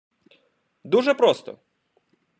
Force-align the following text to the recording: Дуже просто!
Дуже 0.83 1.13
просто! 1.13 1.59